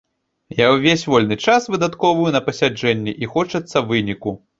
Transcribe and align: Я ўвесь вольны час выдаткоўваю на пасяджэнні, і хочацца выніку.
Я 0.59 0.69
ўвесь 0.75 1.03
вольны 1.13 1.37
час 1.49 1.67
выдаткоўваю 1.73 2.31
на 2.37 2.41
пасяджэнні, 2.47 3.13
і 3.25 3.31
хочацца 3.35 3.85
выніку. 3.93 4.35